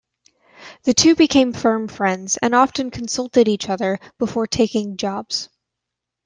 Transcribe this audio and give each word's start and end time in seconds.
The 0.81 0.95
two 0.95 1.13
became 1.13 1.53
firm 1.53 1.87
friends 1.87 2.35
and 2.41 2.55
often 2.55 2.89
consulted 2.89 3.47
each 3.47 3.69
other 3.69 3.99
before 4.17 4.47
taking 4.47 4.97
jobs. 4.97 5.47